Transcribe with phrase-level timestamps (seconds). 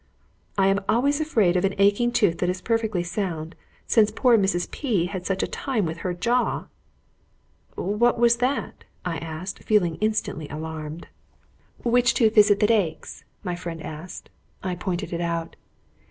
[0.57, 3.53] "I am always afraid of an aching tooth that is perfectly sound,
[3.85, 4.71] since poor Mrs.
[4.71, 6.65] P had such a time with her jaw."
[7.75, 11.05] "What was that?" I asked, feeling instantly alarmed.
[11.83, 14.31] "Which tooth is it that aches?" my friend asked.
[14.63, 15.55] I pointed it out.